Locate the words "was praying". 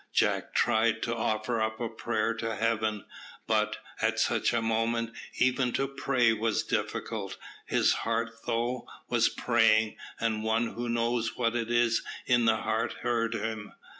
9.09-9.97